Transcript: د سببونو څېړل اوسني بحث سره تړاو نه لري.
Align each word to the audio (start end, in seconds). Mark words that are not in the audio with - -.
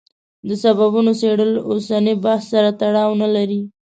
د 0.47 0.49
سببونو 0.63 1.11
څېړل 1.19 1.51
اوسني 1.69 2.13
بحث 2.23 2.43
سره 2.53 2.69
تړاو 2.81 3.11
نه 3.21 3.27
لري. 3.35 3.61